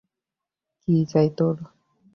কি 0.81 0.95
চাই 1.11 1.27
তোর? 1.37 1.55